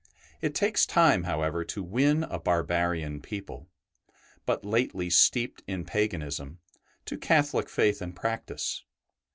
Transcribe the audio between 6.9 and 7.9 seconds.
to Catholic